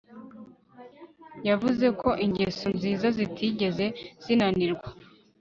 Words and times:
yavuze 1.47 1.85
ko 2.01 2.09
ingeso 2.25 2.65
nziza 2.77 3.07
zitigeze 3.17 3.85
zinanirwa 4.23 4.89